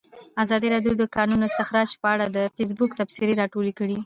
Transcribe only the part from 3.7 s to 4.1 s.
کړي.